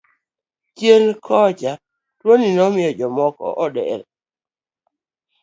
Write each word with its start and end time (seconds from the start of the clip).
Chien 0.75 1.05
kocha 1.25 1.71
tuoni 2.19 2.49
nomiyo 2.57 2.91
jomoko 2.99 3.45
odere. 3.63 4.05